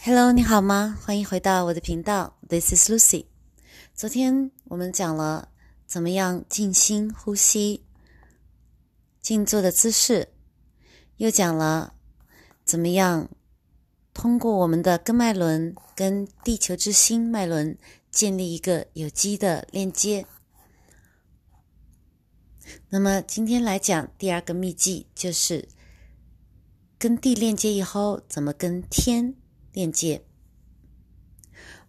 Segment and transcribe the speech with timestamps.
[0.00, 0.96] Hello，你好吗？
[1.02, 3.26] 欢迎回到我的频道，This is Lucy。
[3.94, 5.48] 昨天我们讲了
[5.86, 7.84] 怎么样静心呼吸、
[9.20, 10.28] 静坐的姿势，
[11.16, 11.94] 又讲了
[12.64, 13.28] 怎么样
[14.14, 17.76] 通过我们的根脉轮跟地球之心脉轮
[18.12, 20.24] 建立一个有机的链接。
[22.88, 25.68] 那么今天来讲第二个秘籍，就是
[26.96, 29.34] 跟地链接以后，怎么跟天
[29.78, 30.24] 链接？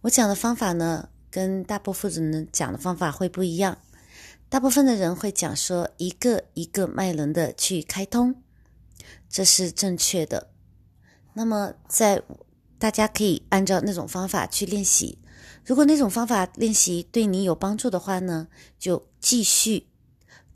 [0.02, 3.80] 我讲的方法呢，跟大部分人讲的方法会不一样。
[4.48, 8.36] 大部分的人会讲说，一个一个脉轮的去开通，
[9.28, 10.52] 这是正确的。
[11.34, 12.22] 那么，在
[12.78, 15.18] 大家可以按照那种方法去练习。
[15.66, 19.88] 如果那种方法练习对你有帮助的话呢，就继续。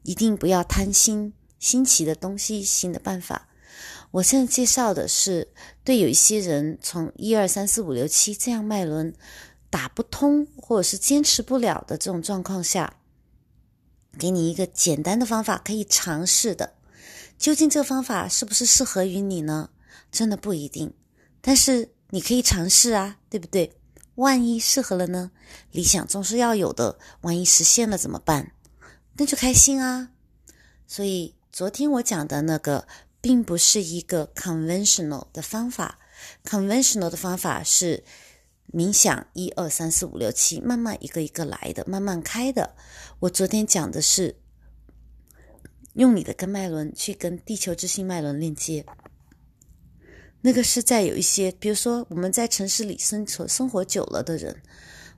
[0.04, 3.48] 一定不要贪心，新奇的东西，新的办法。
[4.14, 5.48] 我现在介绍的是，
[5.84, 9.12] 对有一些人从一二三四五六七这样脉轮
[9.72, 12.98] 打不通，或者是坚持不了的这种状况下，
[14.20, 16.76] 给你一个简单的方法可以尝试的。
[17.40, 19.72] 究竟这个方法是不是适合于你呢？
[20.12, 20.94] 真的不一定。
[21.42, 23.74] 但是你可以尝试啊，对不对？
[24.16, 25.32] 万一适合了呢？
[25.72, 28.52] 理想总是要有的，万一实现了怎么办？
[29.18, 30.10] 那就开心啊！
[30.86, 32.88] 所以昨天我讲的那个，
[33.24, 35.98] 并不是一个 conventional 的方法。
[36.44, 38.04] conventional 的方法是
[38.74, 42.76] 冥想一二三四五六七，慢慢一个一个来的，慢慢开的。
[43.22, 44.36] 我昨天讲的是
[45.94, 48.86] 用你的根脉轮去跟地球之心脉轮链接。
[50.42, 54.62] 那个是在有一些，比如说我们在城市里生存生活久了的人。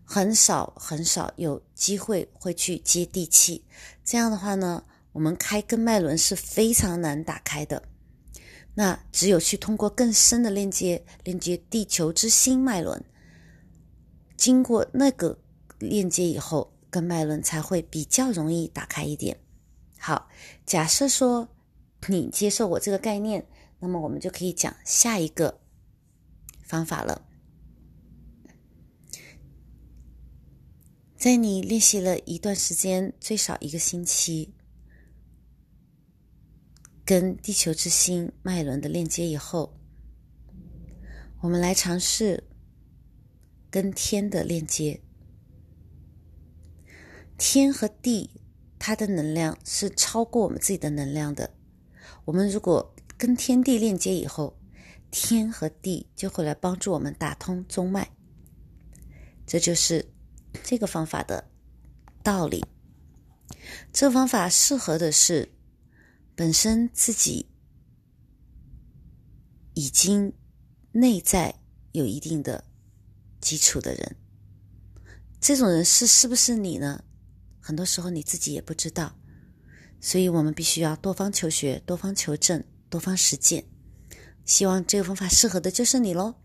[0.08, 3.66] 很少很少有机会会去接地气，
[4.04, 7.82] 这样的话呢，我们开根脉轮是非常难打开的。
[8.76, 13.04] 那只有去通过更深的链接，连接地球之心脉轮，
[14.38, 15.40] 经过那个
[15.80, 19.40] 链接以后，跟脉轮才会比较容易打开一点。
[19.98, 20.30] 好，
[20.66, 21.48] 假设说
[22.08, 23.48] 你接受我这个概念，
[23.80, 25.62] 那么我们就可以讲下一个
[26.64, 27.26] 方法了。
[31.16, 34.54] 在你练习了一段时间，最少一个星期，
[37.06, 39.78] 跟地球之心脉轮的链接以后，
[41.42, 42.44] 我们来尝试
[43.70, 45.00] 跟天的链接。
[47.38, 48.32] 天和地，
[48.80, 51.54] 它的能量是超过我们自己的能量的。
[52.26, 54.58] 我们如果跟天地链接以后，
[55.12, 58.10] 天和地就会来帮助我们打通中脉。
[59.46, 60.06] 这就是。
[60.64, 61.52] 这个方法的
[62.24, 62.64] 道理，
[63.92, 65.52] 这个方法适合的是
[66.36, 67.48] 本身自己
[69.74, 70.34] 已经
[70.92, 71.54] 内在
[71.94, 72.64] 有一定的
[73.40, 74.16] 基础的人。
[75.40, 77.04] 这种人是是不是你呢？
[77.62, 79.18] 很多时候你自己也不知道，
[80.00, 83.66] 所以我们必须要多方求学、多方求证、多方实践。
[84.44, 86.36] 希望这个方法适合的就是你喽。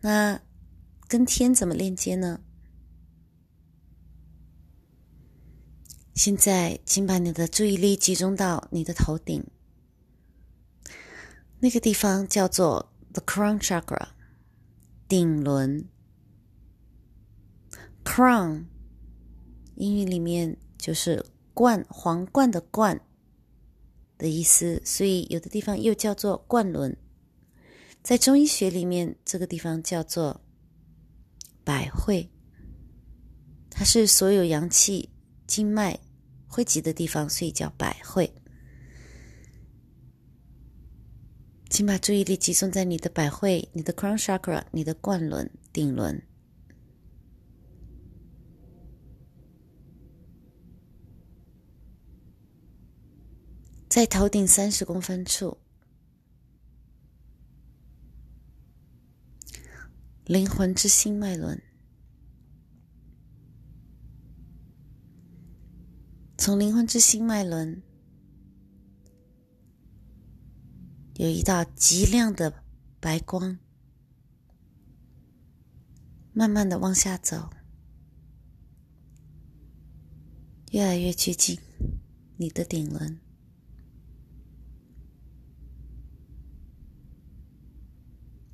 [0.00, 0.40] 那
[1.08, 2.40] 跟天怎么链接呢？
[6.16, 9.44] 现在，请把你的注意力集中到你的头顶，
[11.60, 14.08] 那个地方叫做 the crown chakra，
[15.06, 15.84] 顶轮。
[18.02, 18.64] crown
[19.74, 21.22] 英语里面就是
[21.52, 22.98] 冠、皇冠的冠
[24.16, 26.96] 的意思，所以有的地方又叫做冠轮。
[28.02, 30.40] 在中医学里面，这个地方叫做
[31.62, 32.30] 百会，
[33.68, 35.10] 它是所有阳气
[35.46, 36.00] 经脉。
[36.46, 38.32] 汇集的地方，所以叫百会。
[41.68, 46.22] 请把注意力集中在你的百会、你的 crown chakra、你的冠轮、顶轮，
[53.88, 55.58] 在头顶三十公分处，
[60.24, 61.65] 灵魂之心脉轮。
[66.38, 67.82] 从灵魂之心脉轮
[71.14, 72.62] 有一道极亮的
[73.00, 73.58] 白光，
[76.32, 77.50] 慢慢的往下走，
[80.72, 81.58] 越来越接近
[82.36, 83.18] 你的顶轮。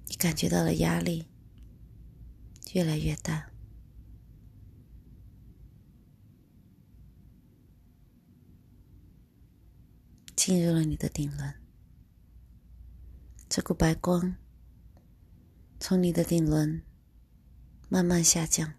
[0.07, 1.27] 你感觉到了压力
[2.73, 3.52] 越来越大。
[10.45, 11.55] 进入了你的顶轮，
[13.49, 14.35] 这股白光
[15.79, 16.83] 从你的顶轮
[17.89, 18.75] 慢慢下降，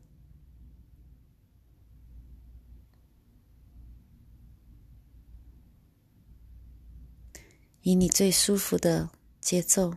[7.79, 9.09] 以你最舒服的
[9.39, 9.95] 节奏、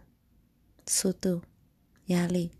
[0.87, 1.43] 速度、
[2.05, 2.53] 压力，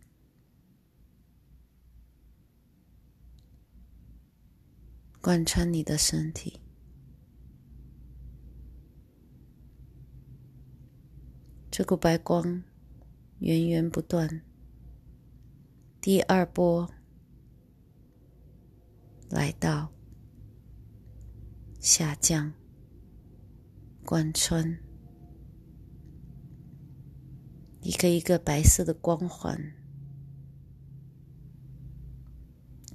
[5.21, 6.66] 贯穿你的身体。
[11.77, 12.63] 这股白光
[13.41, 14.41] 源源不断，
[16.01, 16.91] 第二波
[19.29, 19.93] 来到，
[21.79, 22.55] 下降，
[24.07, 24.79] 贯穿，
[27.83, 29.75] 一个一个白色的光环，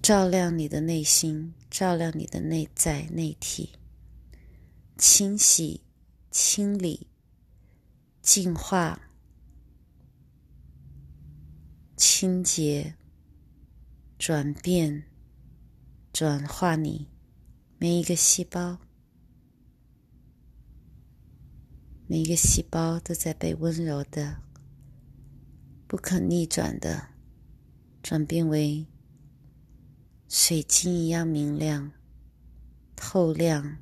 [0.01, 3.73] 照亮你的内心，照亮你的内在内体，
[4.97, 5.81] 清洗、
[6.31, 7.10] 清理。
[8.33, 8.97] 净化、
[11.97, 12.95] 清洁、
[14.17, 15.03] 转变、
[16.13, 17.09] 转化你
[17.77, 18.79] 每一个细胞，
[22.07, 24.41] 每一个细胞都在被温柔的、
[25.85, 27.09] 不可逆转的
[28.01, 28.87] 转变为
[30.29, 31.91] 水晶一样明亮、
[32.95, 33.77] 透亮、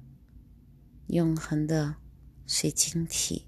[1.05, 1.97] 永恒的
[2.47, 3.45] 水晶体。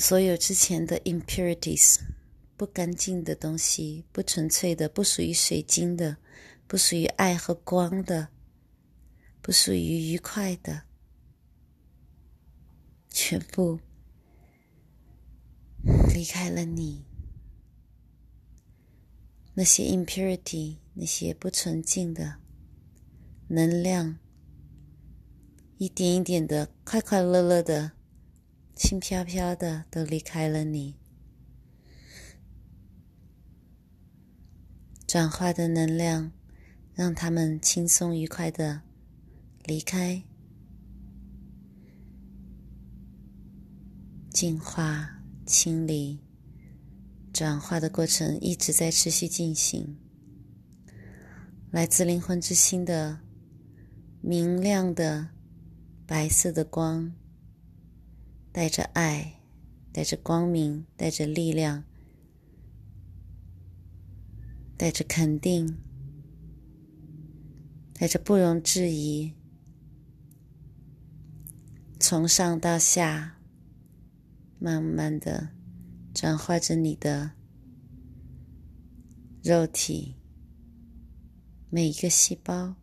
[0.00, 1.98] 所有之前的 impurities，
[2.56, 6.16] 不干净的东西，不纯粹的，不属于水晶的，
[6.66, 8.28] 不属于爱和光的，
[9.42, 10.84] 不属于愉快的，
[13.10, 13.78] 全部
[16.14, 17.04] 离开了你。
[19.52, 22.36] 那些 impurity，那些不纯净的
[23.48, 24.18] 能量，
[25.76, 27.99] 一点一点的，快快乐乐的。
[28.82, 30.96] 轻飘飘的都离开了你，
[35.06, 36.32] 转化的能量
[36.94, 38.80] 让他们轻松愉快的
[39.64, 40.22] 离开，
[44.30, 46.18] 净化、清理、
[47.34, 49.98] 转化的过程一直在持续进行。
[51.70, 53.20] 来自灵魂之心的
[54.22, 55.28] 明亮的
[56.06, 57.19] 白色的光。
[58.52, 59.40] 带着爱，
[59.92, 61.84] 带着光明，带着力量，
[64.76, 65.78] 带着肯定，
[67.94, 69.34] 带着不容置疑，
[72.00, 73.38] 从上到下，
[74.58, 75.50] 慢慢的
[76.12, 77.30] 转化着你的
[79.44, 80.16] 肉体，
[81.70, 82.74] 每一个细胞，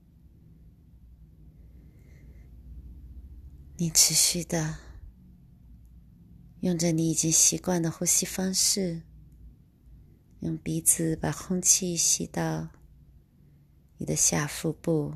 [3.75, 4.86] 你持续的。
[6.61, 9.03] 用着你已经习惯的呼吸方式，
[10.39, 12.69] 用鼻子把空气吸到
[13.97, 15.13] 你的下腹部，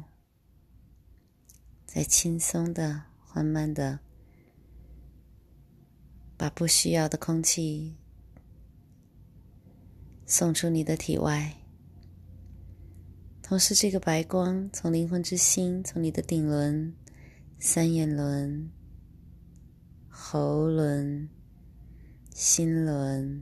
[1.85, 3.99] 再轻松的、缓慢的
[6.37, 7.95] 把不需要的空气
[10.27, 11.57] 送出你的体外。
[13.41, 16.95] 同时，这个白光从灵魂之心，从你的顶轮、
[17.59, 18.71] 三眼轮。
[20.13, 21.29] 喉轮、
[22.33, 23.41] 心轮、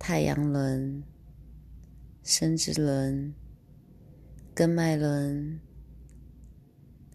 [0.00, 1.00] 太阳轮、
[2.24, 3.32] 生殖轮、
[4.52, 5.60] 根脉轮，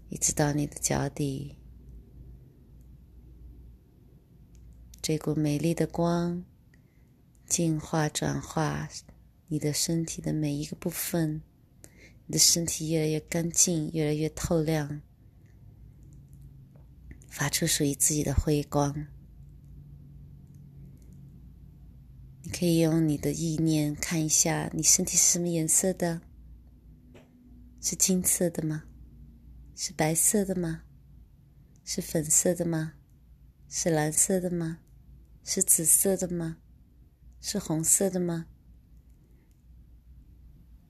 [0.08, 1.58] 一直到你的脚底，
[5.02, 6.44] 这股美丽的光，
[7.46, 8.88] 净化、转化
[9.48, 11.42] 你的身体的每一个部分，
[12.26, 15.02] 你的身体越来越干净，越来越透亮。
[17.32, 19.08] 发出属于自己的辉光。
[22.44, 26.22] 你可以用你的意念看一下，你身体是什么颜色的？
[27.80, 28.84] 是金色的吗？
[29.76, 30.84] 是白色的吗？
[31.86, 32.96] 是粉色的吗？
[33.70, 34.80] 是蓝色的吗？
[35.46, 36.58] 是紫色的吗？
[37.40, 38.48] 是红色的吗？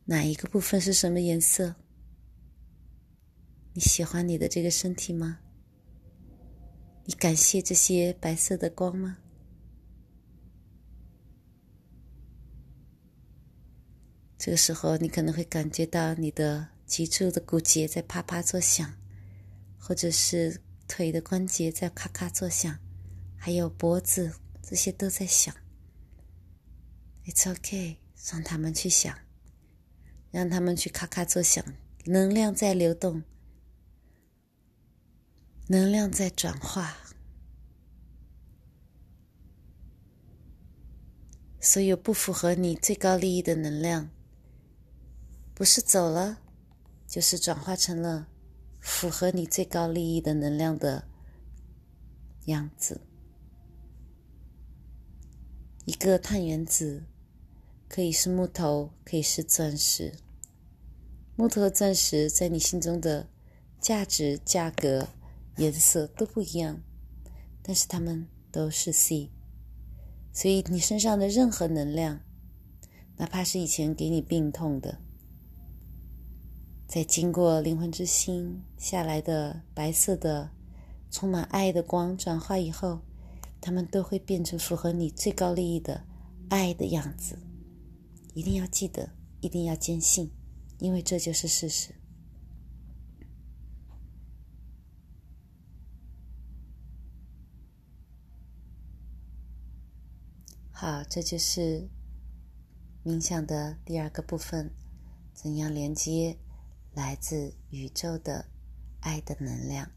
[0.06, 1.76] 哪一个部分是什么颜色？
[3.74, 5.40] 你喜欢你的这个身体吗？
[7.06, 9.18] 你感谢这些白色的光吗？
[14.38, 18.92] 这个时候，你可能会感觉到你的脊柱的骨节在啪啪作响，
[19.78, 22.80] 或者是腿的关节在咔咔作响，
[23.38, 25.54] 还有脖子，这些都在响。
[27.26, 27.98] It's okay，
[28.32, 29.16] 让他们去响，
[30.32, 31.64] 让他们去咔咔作响，
[32.06, 33.24] 能量在流动。
[35.72, 36.98] 能量在转化，
[41.62, 44.10] 所有不符合你最高利益的能量，
[45.54, 46.40] 不是走了，
[47.08, 48.28] 就是转化成了
[48.82, 51.08] 符合你最高利益的能量的
[52.48, 53.00] 样子。
[55.86, 57.06] 一个碳原子
[57.88, 60.16] 可以是木头，可以是钻石。
[61.38, 63.30] 木头和钻石在你心中的
[63.80, 65.08] 价值、价格。
[65.58, 66.82] 颜色都不一样，
[67.62, 69.30] 但是它们都是 C，
[70.34, 72.22] 所以你身上的任何能量，
[73.18, 75.00] 哪怕是以前给你病痛的，
[76.88, 80.50] 在经过灵魂之心下来的白色的、
[81.10, 83.02] 充满爱的光转化以后，
[83.60, 86.04] 它们都会变成符合你最高利益的
[86.50, 87.38] 爱的样子。
[88.34, 89.10] 一定要记得，
[89.42, 90.32] 一定要坚信，
[90.80, 91.94] 因为这就是事实。
[100.82, 101.88] 好，这就是
[103.06, 104.74] 冥想的第二个部分：
[105.32, 106.40] 怎样连接
[106.96, 108.48] 来自宇宙的
[109.02, 109.92] 爱的能量。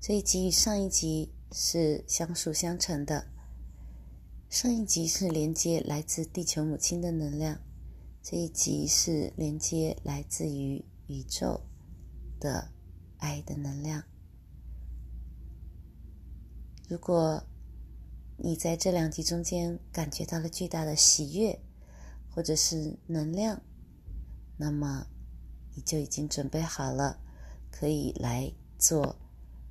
[0.00, 3.28] 这一集与上一集是相辅相成的。
[4.50, 7.60] 上一集是连接来自地球母亲的能量，
[8.20, 11.60] 这一集是连接来自于宇宙
[12.40, 12.72] 的
[13.18, 14.02] 爱的能量。
[16.88, 17.40] 如果
[18.36, 21.60] 你在这两集中间感觉到了巨大的喜悦，
[22.28, 23.62] 或者是能量，
[24.56, 25.06] 那么
[25.74, 27.20] 你就已经准备好了，
[27.70, 29.16] 可以来做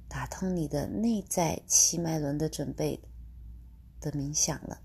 [0.07, 3.01] 打通你的内在七脉轮的准备
[3.99, 4.81] 的冥想了。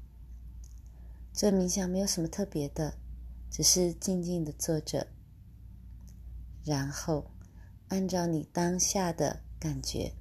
[1.32, 2.98] 这冥想没有什么特别的，
[3.48, 5.06] 只是静静的坐着，
[6.64, 7.30] 然后
[7.86, 10.14] 按照你当下的感觉，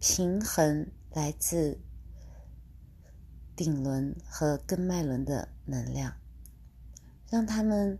[0.00, 1.78] 平衡来自。
[3.60, 6.16] 顶轮和根脉轮的能量，
[7.28, 7.98] 让他们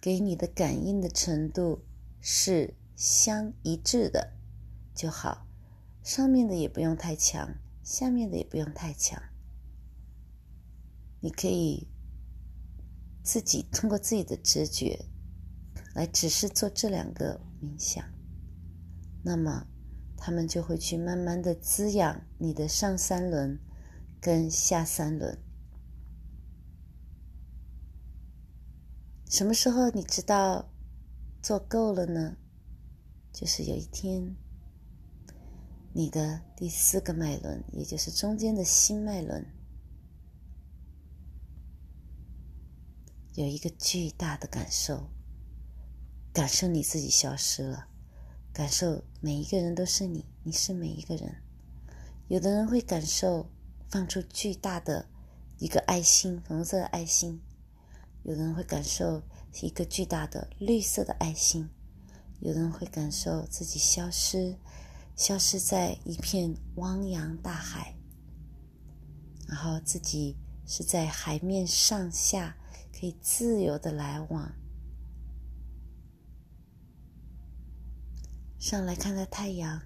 [0.00, 1.84] 给你的感应的程度
[2.18, 4.38] 是相一致的
[4.94, 5.46] 就好。
[6.02, 9.22] 上面的也不用太强，下面的也不用太强。
[11.20, 11.88] 你可以
[13.22, 15.04] 自己通过自己的直觉
[15.94, 18.02] 来只是做这两个冥想，
[19.22, 19.66] 那么。
[20.24, 23.58] 他们就会去慢慢的滋养你的上三轮
[24.20, 25.36] 跟下三轮。
[29.28, 30.72] 什么时候你知道
[31.42, 32.36] 做够了呢？
[33.32, 34.36] 就是有一天，
[35.92, 39.44] 你的第四个脉轮，也就是中间的心脉轮，
[43.34, 45.10] 有一个巨大的感受，
[46.32, 47.88] 感受你自己消失了。
[48.52, 51.34] 感受每一个人都是你，你是每一个人。
[52.28, 53.48] 有的人会感受
[53.88, 55.06] 放出巨大的
[55.58, 57.38] 一个爱心，红色的爱心；
[58.24, 59.22] 有的人会感受
[59.62, 61.66] 一个巨大的绿色的爱心；
[62.40, 64.54] 有的人会感受自己消失，
[65.16, 67.94] 消失在一片汪洋大海，
[69.48, 72.54] 然后自己是在海面上下
[72.92, 74.52] 可以自由的来往。
[78.62, 79.82] 上来看到太阳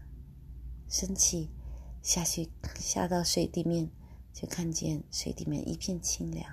[0.86, 1.48] 升起，
[2.02, 3.88] 下去下到水底面，
[4.34, 6.46] 就看见水底面一片清凉。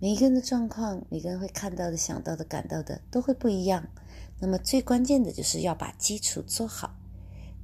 [0.00, 3.88] 每一个人的状况，每个人会看到的、想到的、感到的都会不一样。
[4.40, 6.96] 那么最关键的就是要把基础做好。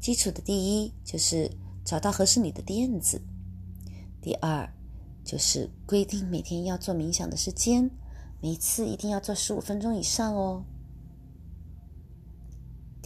[0.01, 1.51] 基础的第一就是
[1.85, 3.21] 找到合适你的垫子，
[4.23, 4.73] 第二
[5.25, 7.91] 就是规定每天要做冥想的时间，
[8.41, 10.65] 每次一定要做十五分钟以上哦。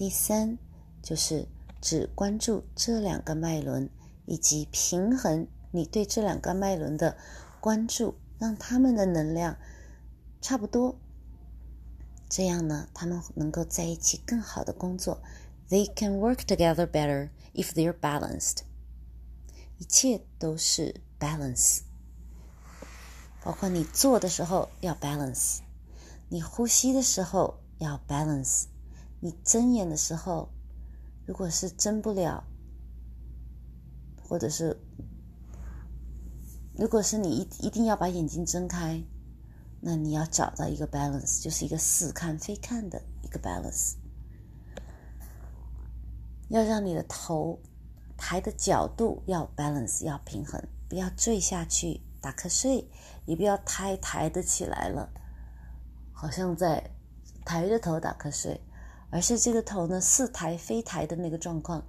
[0.03, 0.59] 第三，
[1.01, 1.47] 就是
[1.81, 3.89] 只关注这两个脉轮，
[4.27, 7.17] 以及平衡你对这两个脉轮的
[7.61, 9.57] 关注，让他们的能量
[10.41, 10.99] 差不多。
[12.29, 15.23] 这样呢，他们能够在一起更好的工作。
[15.69, 18.63] They can work together better if they're balanced。
[19.79, 21.83] 一切都是 balance，
[23.45, 25.61] 包括你做的时候要 balance，
[26.29, 28.65] 你呼吸的时候要 balance。
[29.25, 30.49] 你睁眼的时候，
[31.25, 32.43] 如果是睁不了，
[34.29, 34.77] 或者是
[36.77, 39.01] 如果是你一一定要把眼睛睁开，
[39.81, 43.95] 那你要找到一个 balance，就是一个似看非看的一个 balance。
[46.49, 47.61] 要让你的头
[48.17, 52.91] 抬的角度要 balance，要平衡，不要坠下去打瞌睡，
[53.25, 55.09] 也不要太抬得起来了，
[56.13, 56.91] 好像在
[57.45, 58.61] 抬着头打瞌睡。
[59.13, 61.85] 而是这个头呢似抬非抬的那个状况，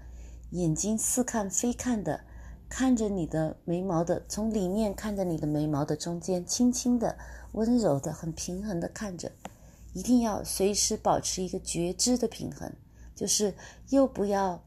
[0.52, 2.20] 眼睛似看非看的
[2.68, 7.18] 看着你的眉毛的，从里面看着你的眉毛的中间，轻轻的、
[7.54, 9.32] 温柔的、很平衡的看着，
[9.94, 12.70] 一定要随时保持一个觉知的平衡，
[13.16, 13.56] 就是
[13.90, 14.62] 又不要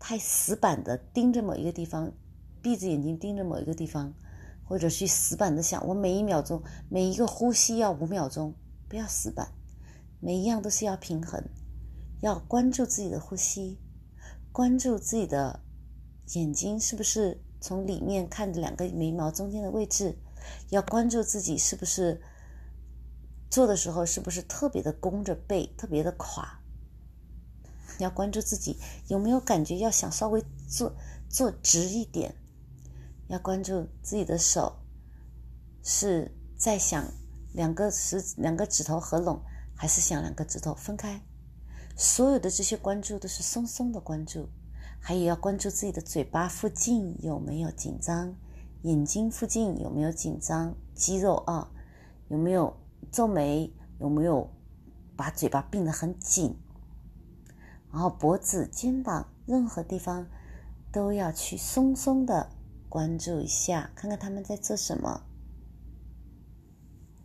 [0.00, 2.12] 太死板的盯着某一个地方，
[2.60, 4.12] 闭着眼睛盯着某一个地方，
[4.64, 8.52] 或者去死板的想我每一秒钟每一个呼吸要五秒钟，
[8.88, 9.46] 不要死板。
[10.20, 11.42] 每一样都是要平衡，
[12.20, 13.78] 要关注自己的呼吸，
[14.52, 15.60] 关注自己的
[16.34, 20.18] 眼睛是不是从里面看着两个眉毛中间的位置，
[20.68, 22.20] 要关注自己是不是
[23.50, 26.60] 做的时候是不是特别的弓着背，特别的垮，
[27.98, 28.76] 要关注自己
[29.08, 30.94] 有没有感觉要想稍微做
[31.30, 32.34] 做直一点，
[33.28, 34.80] 要关注自己的手
[35.82, 37.10] 是在想
[37.54, 39.42] 两个食两个指头合拢。
[39.80, 41.22] 还是想两个指头分开，
[41.96, 44.50] 所有的这些关注都是松松的关注，
[45.00, 48.36] 还有要关注自己的嘴巴附近有没有紧张，
[48.82, 51.72] 眼睛附近有没有紧张肌肉啊，
[52.28, 52.76] 有没有
[53.10, 54.50] 皱眉，有没有
[55.16, 56.58] 把嘴巴闭得很紧，
[57.90, 60.26] 然后脖子、肩膀任何地方
[60.92, 62.50] 都要去松松的
[62.90, 65.22] 关注一下，看看他们在做什么。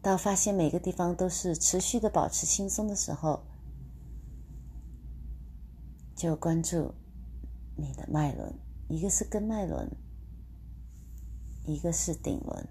[0.05, 3.43] 到发现每个地方都是持续的保持轻松的时候，
[6.15, 6.93] 就关注
[7.75, 8.53] 你的脉轮，
[8.87, 9.89] 一个是根脉轮，
[11.65, 12.67] 一个是顶轮。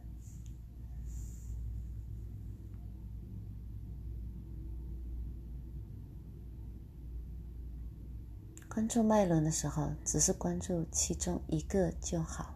[8.68, 12.54] 关注脉轮的时候，只是关注其中一个就好。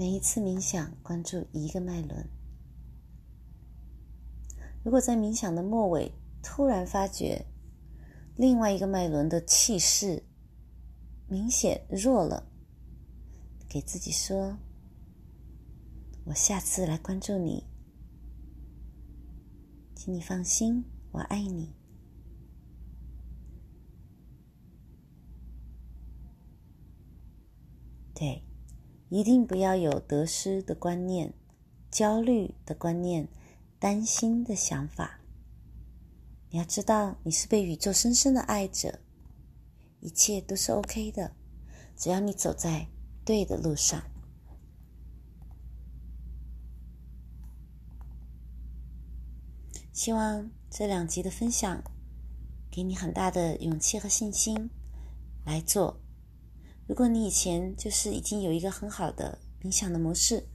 [0.00, 2.30] 每一次冥想，关注一个脉轮。
[4.84, 7.46] 如果在冥想的末尾突然发觉
[8.36, 10.22] 另外一个脉轮的气势
[11.26, 12.48] 明显弱了，
[13.68, 14.56] 给自己说
[16.26, 17.64] ：“我下次来关注你，
[19.96, 21.74] 请你放心，我爱你。”
[28.14, 28.47] 对。
[29.08, 31.32] 一定不要有得失的观念、
[31.90, 33.28] 焦虑的观念、
[33.78, 35.20] 担心的想法。
[36.50, 39.00] 你要知道，你是被宇宙深深的爱着，
[40.00, 41.32] 一切都是 OK 的，
[41.96, 42.88] 只要你走在
[43.24, 44.02] 对的路上。
[49.92, 51.82] 希望这两集的分享
[52.70, 54.70] 给你很大的勇气和信心
[55.44, 55.98] 来做。
[56.88, 60.48] 如果你以前就是已经有一个很好的冥想的模式，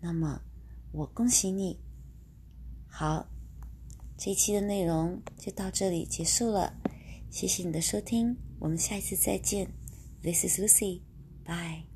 [0.00, 0.42] 那么
[0.92, 1.80] 我恭喜你。
[2.86, 3.26] 好，
[4.18, 6.74] 这一期的内容就到这里结束了，
[7.30, 9.72] 谢谢你的收听，我们下一次再见。
[10.22, 11.89] This is Lucy，bye。